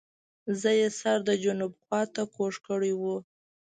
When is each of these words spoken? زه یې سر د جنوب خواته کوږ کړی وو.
زه 0.59 0.69
یې 0.79 0.87
سر 0.99 1.17
د 1.27 1.29
جنوب 1.43 1.73
خواته 1.83 2.23
کوږ 2.35 2.53
کړی 2.67 2.91
وو. 3.01 3.15